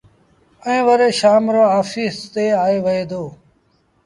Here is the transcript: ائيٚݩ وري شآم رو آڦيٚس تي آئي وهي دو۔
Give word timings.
ائيٚݩ 0.67 0.85
وري 0.87 1.09
شآم 1.19 1.43
رو 1.53 1.63
آڦيٚس 1.79 2.17
تي 2.33 2.45
آئي 2.65 2.77
وهي 2.85 3.03
دو۔ 3.09 3.23